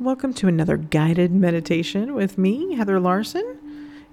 Welcome 0.00 0.34
to 0.34 0.48
another 0.48 0.76
guided 0.76 1.30
meditation 1.30 2.14
with 2.14 2.36
me, 2.36 2.74
Heather 2.74 2.98
Larson, 2.98 3.60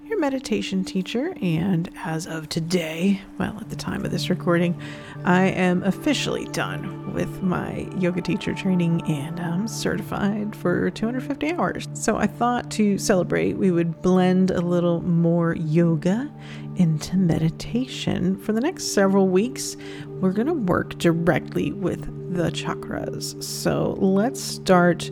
your 0.04 0.16
meditation 0.20 0.84
teacher. 0.84 1.34
And 1.42 1.90
as 2.04 2.24
of 2.28 2.48
today, 2.48 3.20
well, 3.36 3.58
at 3.60 3.68
the 3.68 3.74
time 3.74 4.04
of 4.04 4.12
this 4.12 4.30
recording, 4.30 4.80
I 5.24 5.46
am 5.46 5.82
officially 5.82 6.44
done 6.46 7.12
with 7.12 7.42
my 7.42 7.88
yoga 7.98 8.22
teacher 8.22 8.54
training 8.54 9.02
and 9.10 9.40
I'm 9.40 9.66
certified 9.66 10.54
for 10.54 10.88
250 10.88 11.52
hours. 11.54 11.88
So 11.94 12.16
I 12.16 12.28
thought 12.28 12.70
to 12.72 12.96
celebrate, 12.96 13.54
we 13.54 13.72
would 13.72 14.02
blend 14.02 14.52
a 14.52 14.60
little 14.60 15.02
more 15.02 15.56
yoga 15.56 16.32
into 16.76 17.16
meditation. 17.16 18.36
For 18.36 18.52
the 18.52 18.60
next 18.60 18.94
several 18.94 19.26
weeks, 19.26 19.76
we're 20.20 20.32
going 20.32 20.46
to 20.46 20.54
work 20.54 20.96
directly 20.98 21.72
with 21.72 22.06
the 22.32 22.50
chakras. 22.52 23.42
So 23.42 23.96
let's 23.98 24.40
start 24.40 25.10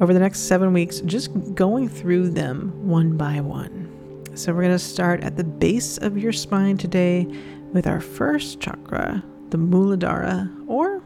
over 0.00 0.14
the 0.14 0.20
next 0.20 0.40
seven 0.40 0.72
weeks, 0.72 1.00
just 1.00 1.30
going 1.54 1.88
through 1.88 2.30
them 2.30 2.72
one 2.88 3.16
by 3.16 3.40
one. 3.40 3.86
So, 4.34 4.52
we're 4.52 4.62
going 4.62 4.72
to 4.72 4.78
start 4.78 5.22
at 5.22 5.36
the 5.36 5.44
base 5.44 5.98
of 5.98 6.16
your 6.16 6.32
spine 6.32 6.78
today 6.78 7.26
with 7.72 7.86
our 7.86 8.00
first 8.00 8.60
chakra, 8.60 9.22
the 9.50 9.58
Muladhara, 9.58 10.48
or 10.68 11.02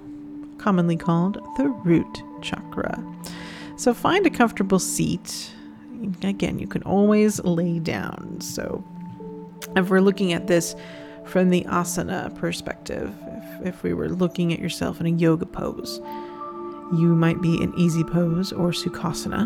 commonly 0.59 0.97
called 0.97 1.39
the 1.57 1.69
root 1.69 2.23
chakra. 2.43 3.03
So, 3.77 3.95
find 3.95 4.27
a 4.27 4.31
comfortable 4.31 4.79
seat. 4.79 5.51
Again, 6.23 6.59
you 6.59 6.67
can 6.67 6.83
always 6.83 7.43
lay 7.43 7.79
down. 7.79 8.41
So, 8.41 8.85
if 9.75 9.89
we're 9.89 10.01
looking 10.01 10.33
at 10.33 10.47
this 10.47 10.77
from 11.25 11.51
the 11.51 11.63
asana 11.65 12.33
perspective, 12.37 13.13
if, 13.27 13.67
if 13.67 13.83
we 13.83 13.95
were 13.95 14.11
looking 14.11 14.53
at 14.53 14.61
yourself 14.61 15.01
in 15.01 15.07
a 15.07 15.11
yoga 15.11 15.47
pose, 15.47 16.01
you 16.99 17.15
might 17.15 17.41
be 17.41 17.61
in 17.63 17.75
easy 17.79 18.05
pose 18.05 18.53
or 18.53 18.71
sukhasana, 18.71 19.43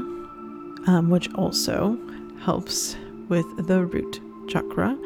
um, 0.88 1.10
which 1.10 1.32
also 1.34 1.98
helps 2.40 2.96
with 3.28 3.66
the 3.66 3.84
root 3.84 4.20
chakra. 4.48 4.96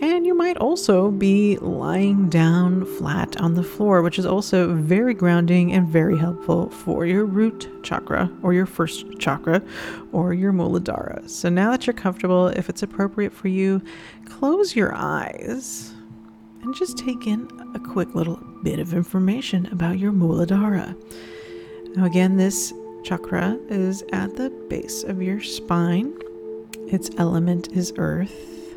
And 0.00 0.26
you 0.26 0.34
might 0.34 0.56
also 0.58 1.10
be 1.10 1.56
lying 1.58 2.28
down 2.28 2.84
flat 2.84 3.40
on 3.40 3.54
the 3.54 3.62
floor, 3.62 4.02
which 4.02 4.18
is 4.18 4.26
also 4.26 4.74
very 4.74 5.14
grounding 5.14 5.72
and 5.72 5.88
very 5.88 6.18
helpful 6.18 6.68
for 6.70 7.06
your 7.06 7.24
root 7.24 7.68
chakra 7.82 8.30
or 8.42 8.52
your 8.52 8.66
first 8.66 9.06
chakra 9.18 9.62
or 10.12 10.34
your 10.34 10.52
muladhara. 10.52 11.28
So 11.30 11.48
now 11.48 11.70
that 11.70 11.86
you're 11.86 11.94
comfortable, 11.94 12.48
if 12.48 12.68
it's 12.68 12.82
appropriate 12.82 13.32
for 13.32 13.48
you, 13.48 13.80
close 14.26 14.76
your 14.76 14.94
eyes 14.94 15.94
and 16.62 16.74
just 16.74 16.98
take 16.98 17.26
in 17.26 17.48
a 17.74 17.78
quick 17.78 18.14
little 18.14 18.36
bit 18.62 18.78
of 18.78 18.92
information 18.92 19.66
about 19.72 19.98
your 19.98 20.12
muladhara. 20.12 20.94
Now, 21.96 22.04
again, 22.04 22.36
this 22.36 22.74
chakra 23.04 23.58
is 23.70 24.04
at 24.12 24.36
the 24.36 24.50
base 24.68 25.02
of 25.02 25.22
your 25.22 25.40
spine. 25.40 26.12
Its 26.88 27.08
element 27.16 27.68
is 27.72 27.90
earth. 27.96 28.76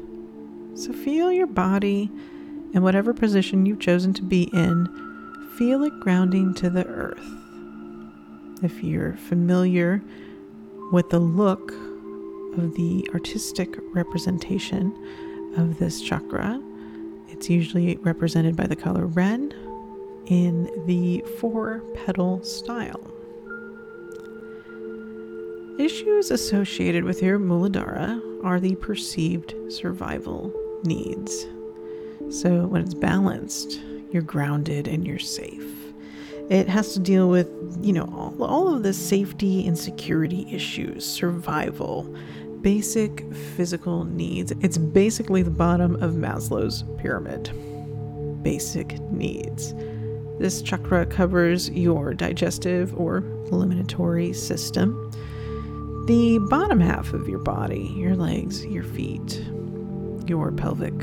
So 0.75 0.93
feel 0.93 1.29
your 1.29 1.45
body 1.45 2.09
in 2.73 2.81
whatever 2.81 3.13
position 3.13 3.65
you've 3.65 3.79
chosen 3.79 4.13
to 4.13 4.21
be 4.21 4.43
in, 4.53 4.87
feel 5.57 5.83
it 5.83 5.99
grounding 5.99 6.53
to 6.55 6.69
the 6.69 6.85
earth. 6.87 7.25
If 8.63 8.81
you're 8.83 9.17
familiar 9.17 10.01
with 10.93 11.09
the 11.09 11.19
look 11.19 11.71
of 12.57 12.73
the 12.75 13.05
artistic 13.13 13.75
representation 13.93 14.93
of 15.57 15.77
this 15.77 15.99
chakra, 16.01 16.61
it's 17.27 17.49
usually 17.49 17.97
represented 17.97 18.55
by 18.55 18.67
the 18.67 18.77
color 18.77 19.07
red 19.07 19.53
in 20.29 20.69
the 20.85 21.21
four 21.39 21.83
petal 21.95 22.41
style. 22.43 23.11
Issues 25.79 26.29
associated 26.29 27.03
with 27.03 27.21
your 27.21 27.39
Muladhara 27.39 28.21
are 28.43 28.59
the 28.59 28.75
perceived 28.75 29.55
survival 29.69 30.53
needs. 30.83 31.47
So, 32.29 32.67
when 32.67 32.83
it's 32.83 32.93
balanced, 32.93 33.79
you're 34.11 34.21
grounded 34.21 34.87
and 34.87 35.05
you're 35.05 35.19
safe. 35.19 35.63
It 36.49 36.67
has 36.67 36.93
to 36.93 36.99
deal 36.99 37.29
with, 37.29 37.49
you 37.81 37.93
know, 37.93 38.05
all, 38.13 38.43
all 38.43 38.73
of 38.73 38.83
the 38.83 38.93
safety 38.93 39.67
and 39.67 39.77
security 39.77 40.47
issues, 40.51 41.05
survival, 41.05 42.13
basic 42.61 43.31
physical 43.55 44.03
needs. 44.03 44.51
It's 44.61 44.77
basically 44.77 45.43
the 45.43 45.51
bottom 45.51 45.95
of 46.03 46.13
Maslow's 46.13 46.83
pyramid. 46.97 47.51
Basic 48.43 48.99
needs. 49.11 49.73
This 50.39 50.61
chakra 50.61 51.05
covers 51.05 51.69
your 51.71 52.13
digestive 52.13 52.97
or 52.97 53.17
eliminatory 53.51 54.31
system, 54.31 55.11
the 56.07 56.39
bottom 56.49 56.79
half 56.79 57.11
of 57.11 57.27
your 57.27 57.39
body, 57.39 57.93
your 57.97 58.15
legs, 58.15 58.65
your 58.65 58.83
feet, 58.83 59.43
your 60.27 60.53
pelvic 60.53 60.93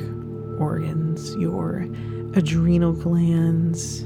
organs, 0.58 1.34
your 1.36 1.86
adrenal 2.32 2.94
glands. 2.94 4.00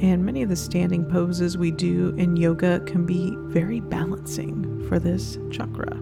And 0.00 0.24
many 0.24 0.42
of 0.42 0.48
the 0.48 0.56
standing 0.56 1.04
poses 1.04 1.58
we 1.58 1.72
do 1.72 2.14
in 2.16 2.36
yoga 2.36 2.78
can 2.86 3.04
be 3.04 3.34
very 3.48 3.80
balancing 3.80 4.86
for 4.88 5.00
this 5.00 5.36
chakra. 5.50 5.96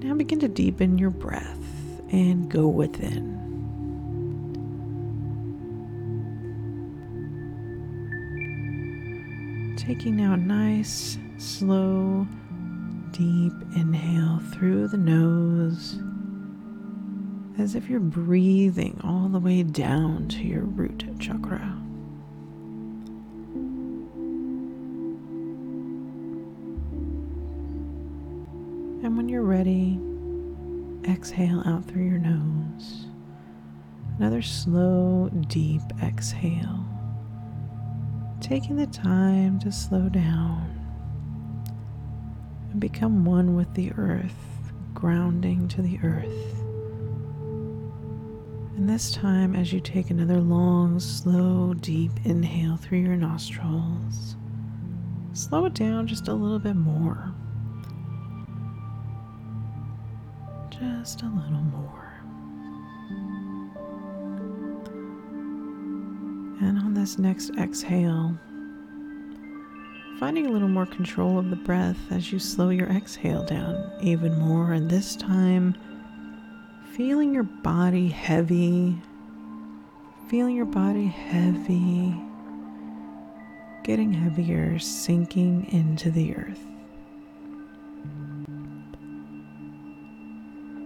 Now 0.00 0.14
begin 0.14 0.40
to 0.40 0.48
deepen 0.48 0.98
your 0.98 1.10
breath 1.10 1.64
and 2.12 2.50
go 2.50 2.68
within. 2.68 3.43
Taking 9.76 10.16
now 10.16 10.32
a 10.32 10.36
nice, 10.36 11.18
slow, 11.36 12.26
deep 13.10 13.52
inhale 13.76 14.40
through 14.52 14.88
the 14.88 14.96
nose 14.96 15.98
as 17.58 17.74
if 17.74 17.88
you're 17.88 18.00
breathing 18.00 19.00
all 19.04 19.28
the 19.28 19.38
way 19.38 19.62
down 19.62 20.28
to 20.28 20.42
your 20.42 20.62
root 20.62 21.04
chakra. 21.18 21.60
And 29.02 29.16
when 29.16 29.28
you're 29.28 29.42
ready, 29.42 30.00
exhale 31.06 31.62
out 31.66 31.84
through 31.84 32.04
your 32.04 32.18
nose. 32.18 33.06
Another 34.18 34.40
slow, 34.40 35.30
deep 35.48 35.82
exhale 36.02 36.93
taking 38.44 38.76
the 38.76 38.86
time 38.88 39.58
to 39.58 39.72
slow 39.72 40.06
down 40.06 40.78
and 42.70 42.78
become 42.78 43.24
one 43.24 43.56
with 43.56 43.72
the 43.72 43.90
earth, 43.96 44.34
grounding 44.92 45.66
to 45.66 45.80
the 45.80 45.98
earth. 46.02 46.60
And 48.76 48.86
this 48.86 49.12
time, 49.12 49.56
as 49.56 49.72
you 49.72 49.80
take 49.80 50.10
another 50.10 50.42
long, 50.42 51.00
slow, 51.00 51.72
deep 51.72 52.10
inhale 52.24 52.76
through 52.76 52.98
your 52.98 53.16
nostrils, 53.16 54.36
slow 55.32 55.64
it 55.64 55.72
down 55.72 56.06
just 56.06 56.28
a 56.28 56.34
little 56.34 56.58
bit 56.58 56.76
more. 56.76 57.32
Just 60.68 61.22
a 61.22 61.30
little 61.30 61.64
more. 61.72 62.03
And 66.60 66.78
on 66.78 66.94
this 66.94 67.18
next 67.18 67.50
exhale, 67.58 68.38
finding 70.18 70.46
a 70.46 70.50
little 70.50 70.68
more 70.68 70.86
control 70.86 71.38
of 71.38 71.50
the 71.50 71.56
breath 71.56 71.98
as 72.10 72.32
you 72.32 72.38
slow 72.38 72.70
your 72.70 72.88
exhale 72.88 73.44
down 73.44 73.90
even 74.00 74.38
more. 74.38 74.72
And 74.72 74.88
this 74.88 75.16
time, 75.16 75.76
feeling 76.92 77.34
your 77.34 77.42
body 77.42 78.08
heavy, 78.08 78.96
feeling 80.28 80.54
your 80.54 80.64
body 80.64 81.06
heavy, 81.06 82.14
getting 83.82 84.12
heavier, 84.12 84.78
sinking 84.78 85.66
into 85.72 86.10
the 86.10 86.36
earth. 86.36 86.64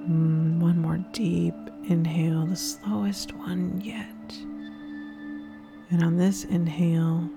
Mm, 0.08 0.58
one 0.58 0.81
more 0.81 0.98
deep 1.12 1.54
inhale, 1.84 2.46
the 2.46 2.56
slowest 2.56 3.34
one 3.34 3.81
yet. 3.82 4.06
And 5.90 6.02
on 6.02 6.19
this 6.19 6.44
inhale, 6.44 7.31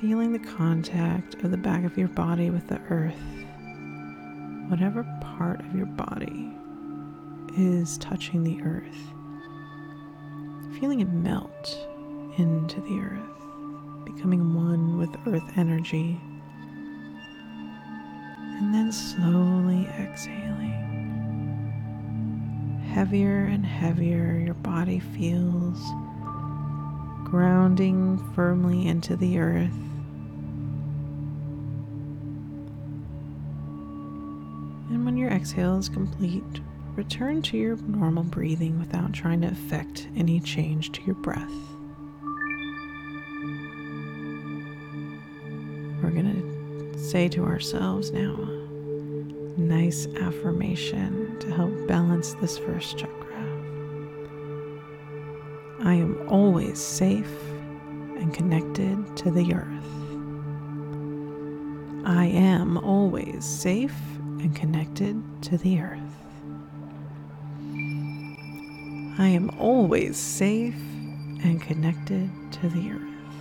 feeling 0.00 0.32
the 0.32 0.38
contact 0.38 1.34
of 1.42 1.50
the 1.50 1.58
back 1.58 1.84
of 1.84 1.98
your 1.98 2.08
body 2.08 2.48
with 2.48 2.66
the 2.68 2.80
earth, 2.88 3.20
whatever 4.70 5.04
part 5.20 5.60
of 5.60 5.74
your 5.74 5.84
body 5.84 6.50
is 7.58 7.98
touching 7.98 8.42
the 8.42 8.62
earth, 8.62 9.12
feeling 10.80 11.00
it 11.00 11.10
melt 11.10 11.86
into 12.38 12.80
the 12.80 12.98
earth, 12.98 14.04
becoming 14.06 14.54
one 14.54 14.96
with 14.96 15.14
earth 15.26 15.58
energy, 15.58 16.18
and 18.58 18.72
then 18.74 18.90
slowly 18.90 19.86
exhaling. 20.00 20.80
Heavier 22.94 23.44
and 23.44 23.66
heavier, 23.66 24.38
your 24.38 24.54
body 24.54 24.98
feels 24.98 25.78
grounding 27.24 28.18
firmly 28.34 28.86
into 28.86 29.16
the 29.16 29.38
earth. 29.38 29.72
And 34.90 35.04
when 35.04 35.16
your 35.16 35.30
exhale 35.30 35.78
is 35.78 35.88
complete, 35.88 36.60
return 36.94 37.42
to 37.42 37.56
your 37.56 37.76
normal 37.76 38.22
breathing 38.22 38.78
without 38.78 39.12
trying 39.12 39.40
to 39.40 39.48
affect 39.48 40.06
any 40.14 40.38
change 40.40 40.92
to 40.92 41.02
your 41.02 41.16
breath. 41.16 41.50
We're 46.02 46.10
going 46.10 46.92
to 46.92 46.98
say 46.98 47.28
to 47.30 47.44
ourselves 47.44 48.10
now 48.10 48.36
nice 49.56 50.06
affirmation 50.20 51.38
to 51.40 51.50
help 51.52 51.86
balance 51.88 52.34
this 52.34 52.58
first 52.58 52.98
chakra. 52.98 53.33
I 55.94 55.98
am 55.98 56.28
always 56.28 56.80
safe 56.80 57.30
and 58.16 58.34
connected 58.34 59.16
to 59.18 59.30
the 59.30 59.54
earth. 59.54 59.86
I 62.04 62.24
am 62.24 62.78
always 62.78 63.44
safe 63.44 63.94
and 64.18 64.56
connected 64.56 65.22
to 65.42 65.56
the 65.56 65.78
earth. 65.78 66.00
I 69.20 69.28
am 69.28 69.50
always 69.56 70.16
safe 70.16 70.74
and 71.44 71.62
connected 71.62 72.28
to 72.54 72.68
the 72.70 72.90
earth. 72.90 73.36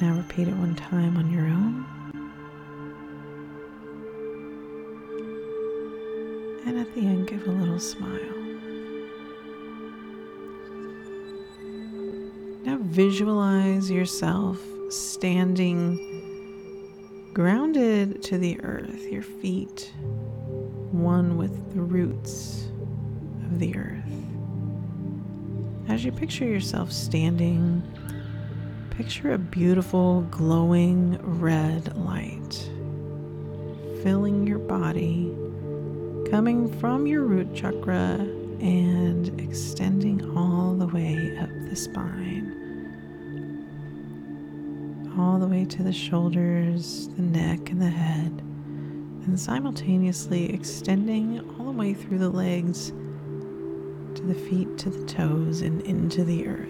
Now 0.00 0.16
repeat 0.16 0.48
it 0.48 0.56
one 0.56 0.74
time 0.74 1.16
on 1.16 1.30
your 1.30 1.46
own. 1.46 1.86
And 6.66 6.76
at 6.76 6.92
the 6.92 7.02
end, 7.02 7.28
give 7.28 7.46
a 7.46 7.52
little 7.52 7.78
smile. 7.78 8.49
Visualize 12.90 13.90
yourself 13.90 14.58
standing 14.88 15.96
grounded 17.32 18.20
to 18.24 18.36
the 18.36 18.60
earth, 18.62 19.02
your 19.04 19.22
feet 19.22 19.92
one 20.90 21.36
with 21.36 21.72
the 21.72 21.80
roots 21.80 22.66
of 23.44 23.60
the 23.60 23.76
earth. 23.76 24.12
As 25.88 26.04
you 26.04 26.10
picture 26.10 26.44
yourself 26.44 26.90
standing, 26.90 27.80
picture 28.90 29.34
a 29.34 29.38
beautiful 29.38 30.22
glowing 30.22 31.16
red 31.40 31.96
light 31.96 32.70
filling 34.02 34.46
your 34.46 34.58
body, 34.58 35.32
coming 36.30 36.68
from 36.80 37.06
your 37.06 37.22
root 37.22 37.54
chakra 37.54 38.16
and 38.60 39.40
extending 39.40 40.36
all 40.36 40.74
the 40.74 40.86
way 40.86 41.36
up 41.38 41.50
the 41.68 41.76
spine, 41.76 42.69
all 45.20 45.38
the 45.38 45.46
way 45.46 45.64
to 45.66 45.82
the 45.82 45.92
shoulders, 45.92 47.08
the 47.16 47.22
neck, 47.22 47.70
and 47.70 47.80
the 47.80 47.90
head, 47.90 48.42
and 49.26 49.38
simultaneously 49.38 50.52
extending 50.52 51.40
all 51.58 51.66
the 51.66 51.78
way 51.78 51.92
through 51.92 52.18
the 52.18 52.30
legs 52.30 52.88
to 54.14 54.22
the 54.22 54.34
feet, 54.34 54.78
to 54.78 54.88
the 54.88 55.04
toes, 55.04 55.60
and 55.60 55.82
into 55.82 56.24
the 56.24 56.46
earth. 56.46 56.68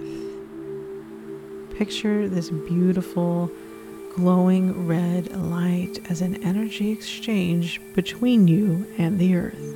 Picture 1.79 2.29
this 2.29 2.51
beautiful, 2.51 3.51
glowing 4.17 4.87
red 4.87 5.35
light 5.37 6.01
as 6.11 6.21
an 6.21 6.43
energy 6.43 6.91
exchange 6.91 7.81
between 7.95 8.49
you 8.49 8.85
and 8.99 9.19
the 9.19 9.37
earth. 9.37 9.70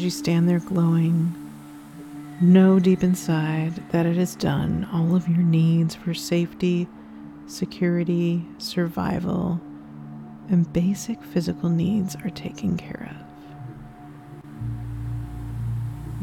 As 0.00 0.04
you 0.04 0.10
stand 0.10 0.48
there 0.48 0.60
glowing, 0.60 1.34
know 2.40 2.78
deep 2.78 3.02
inside 3.02 3.74
that 3.90 4.06
it 4.06 4.16
has 4.16 4.34
done 4.34 4.88
all 4.94 5.14
of 5.14 5.28
your 5.28 5.42
needs 5.42 5.94
for 5.94 6.14
safety, 6.14 6.88
security, 7.46 8.42
survival, 8.56 9.60
and 10.48 10.72
basic 10.72 11.22
physical 11.22 11.68
needs 11.68 12.16
are 12.16 12.30
taken 12.30 12.78
care 12.78 13.10
of. 13.10 13.16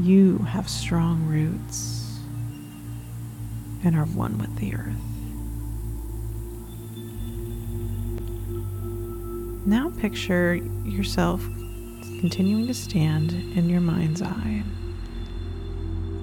You 0.04 0.40
have 0.40 0.68
strong 0.68 1.28
roots 1.28 2.18
and 3.84 3.96
are 3.96 4.06
one 4.06 4.40
with 4.40 4.56
the 4.56 4.74
earth. 4.74 4.96
Now 9.68 9.92
picture 10.00 10.56
yourself 10.56 11.48
continuing 12.20 12.66
to 12.66 12.74
stand 12.74 13.32
in 13.56 13.70
your 13.70 13.82
mind's 13.82 14.22
eye. 14.22 14.64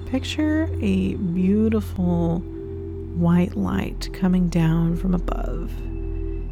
Picture 0.07 0.69
a 0.81 1.15
beautiful 1.15 2.39
white 3.15 3.55
light 3.55 4.09
coming 4.13 4.49
down 4.49 4.97
from 4.97 5.13
above 5.13 5.71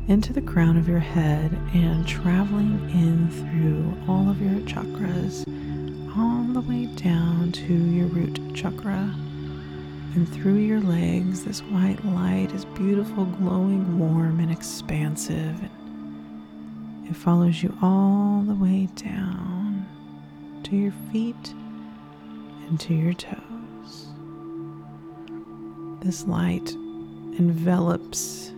into 0.08 0.32
the 0.32 0.42
crown 0.42 0.78
of 0.78 0.88
your 0.88 1.00
head 1.00 1.52
and 1.74 2.08
traveling 2.08 2.90
in 2.92 3.30
through 3.30 3.94
all 4.08 4.30
of 4.30 4.42
your 4.42 4.60
chakras, 4.62 5.46
all 6.18 6.44
the 6.54 6.62
way 6.62 6.86
down 6.96 7.52
to 7.52 7.74
your 7.74 8.08
root 8.08 8.40
chakra. 8.54 9.14
And 10.16 10.28
through 10.30 10.58
your 10.58 10.80
legs, 10.80 11.44
this 11.44 11.62
white 11.62 12.04
light 12.06 12.52
is 12.54 12.66
beautiful, 12.66 13.26
glowing, 13.26 13.98
warm, 13.98 14.40
and 14.40 14.52
expansive. 14.52 15.60
It 17.14 17.18
follows 17.18 17.62
you 17.62 17.78
all 17.80 18.42
the 18.42 18.56
way 18.56 18.88
down 18.96 19.86
to 20.64 20.76
your 20.76 20.94
feet 21.12 21.54
and 22.68 22.80
to 22.80 22.96
your 22.96 23.14
toes. 23.14 24.08
This 26.02 26.26
light 26.26 26.72
envelops, 27.38 28.52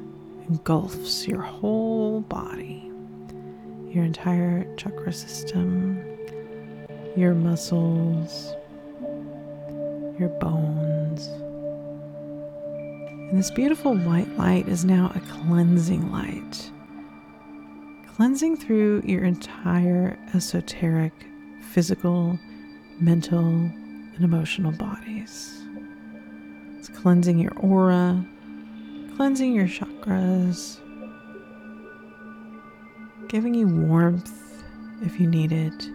engulfs 0.47 1.27
your 1.27 1.41
whole 1.41 2.21
body, 2.21 2.89
your 3.89 4.05
entire 4.05 4.73
chakra 4.77 5.11
system, 5.11 6.01
your 7.17 7.33
muscles, 7.33 8.53
your 10.17 10.29
bones. 10.39 11.27
And 13.29 13.37
this 13.37 13.51
beautiful 13.51 13.97
white 13.97 14.37
light 14.37 14.69
is 14.69 14.85
now 14.85 15.11
a 15.13 15.19
cleansing 15.19 16.09
light 16.09 16.71
cleansing 18.15 18.55
through 18.55 19.01
your 19.03 19.25
entire 19.25 20.17
esoteric, 20.33 21.11
physical, 21.73 22.39
mental, 22.97 23.45
and 23.45 24.21
emotional 24.21 24.71
bodies. 24.71 25.61
It's 26.77 26.87
cleansing 26.87 27.39
your 27.39 27.51
aura, 27.57 28.25
cleansing 29.17 29.53
your 29.53 29.67
chakras, 29.67 30.79
giving 33.27 33.53
you 33.53 33.67
warmth 33.67 34.63
if 35.01 35.19
you 35.19 35.27
need 35.27 35.51
it, 35.51 35.89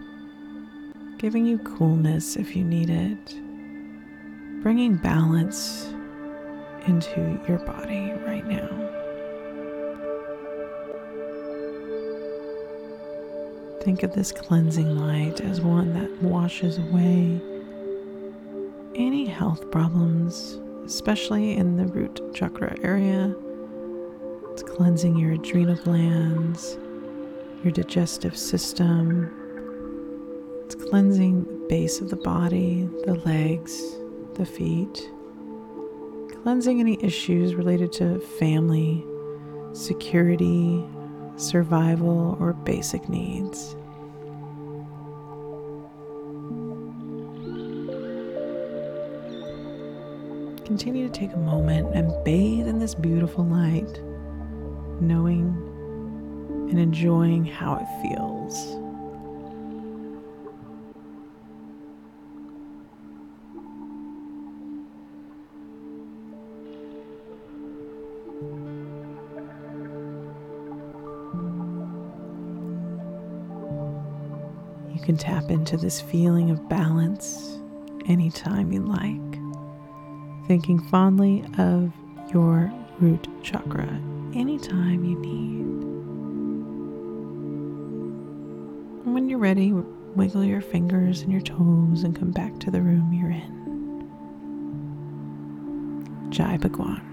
giving 1.17 1.43
you 1.43 1.57
coolness 1.57 2.35
if 2.35 2.55
you 2.55 2.63
need 2.63 2.91
it, 2.91 3.35
bringing 4.61 4.95
balance 4.95 5.91
into 6.85 7.41
your 7.47 7.57
body 7.65 8.13
right 8.27 8.45
now. 8.45 9.00
Think 13.81 14.03
of 14.03 14.13
this 14.13 14.31
cleansing 14.31 14.95
light 14.95 15.41
as 15.41 15.59
one 15.59 15.93
that 15.95 16.21
washes 16.21 16.77
away 16.77 17.41
any 18.93 19.25
health 19.25 19.71
problems, 19.71 20.59
especially 20.85 21.57
in 21.57 21.77
the 21.77 21.87
root 21.87 22.21
chakra 22.35 22.75
area. 22.83 23.35
It's 24.51 24.61
cleansing 24.61 25.17
your 25.17 25.31
adrenal 25.31 25.77
glands, 25.77 26.77
your 27.63 27.71
digestive 27.71 28.37
system. 28.37 29.31
It's 30.65 30.75
cleansing 30.75 31.45
the 31.45 31.65
base 31.67 32.01
of 32.01 32.11
the 32.11 32.17
body, 32.17 32.87
the 33.05 33.15
legs, 33.25 33.81
the 34.35 34.45
feet. 34.45 35.09
Cleansing 36.43 36.79
any 36.79 37.03
issues 37.03 37.55
related 37.55 37.91
to 37.93 38.19
family, 38.19 39.03
security, 39.73 40.85
survival, 41.41 42.37
or 42.39 42.53
basic 42.53 43.09
needs. 43.09 43.75
Continue 50.65 51.09
to 51.09 51.13
take 51.13 51.33
a 51.33 51.37
moment 51.37 51.93
and 51.93 52.11
bathe 52.23 52.67
in 52.67 52.79
this 52.79 52.95
beautiful 52.95 53.43
light, 53.43 54.01
knowing 55.01 55.57
and 56.69 56.79
enjoying 56.79 57.43
how 57.43 57.75
it 57.75 57.87
feels. 58.01 58.77
Can 75.11 75.17
tap 75.17 75.51
into 75.51 75.75
this 75.75 75.99
feeling 75.99 76.49
of 76.51 76.69
balance 76.69 77.59
anytime 78.05 78.71
you 78.71 78.79
like, 78.79 80.47
thinking 80.47 80.79
fondly 80.79 81.43
of 81.57 81.91
your 82.31 82.71
root 83.01 83.27
chakra 83.43 83.89
anytime 84.33 85.03
you 85.03 85.19
need. 85.19 85.65
And 89.03 89.13
when 89.13 89.27
you're 89.27 89.37
ready, 89.37 89.73
wiggle 89.73 90.45
your 90.45 90.61
fingers 90.61 91.23
and 91.23 91.31
your 91.33 91.41
toes 91.41 92.05
and 92.05 92.17
come 92.17 92.31
back 92.31 92.57
to 92.59 92.71
the 92.71 92.81
room 92.81 93.11
you're 93.11 93.31
in. 93.31 94.07
Jai 96.31 96.55
Bhagwan. 96.55 97.10